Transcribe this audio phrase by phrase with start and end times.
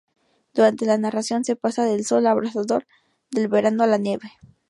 [0.55, 2.87] Durante la narración se pasa del sol abrasador
[3.29, 4.31] del verano a la nieve.